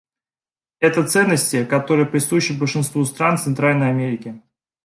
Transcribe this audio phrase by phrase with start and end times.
[0.79, 4.41] Это ценности, которые присущи большинству стран Центральной Америки.